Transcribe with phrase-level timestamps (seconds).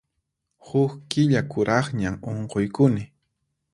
[0.67, 3.03] Huk killa kuraqñam unquykuni.